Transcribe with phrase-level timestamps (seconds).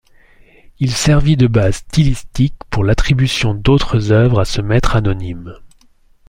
[0.79, 5.53] Il servit de base stylistique pour l'attribution d'autres œuvres à ce Maître anonyme.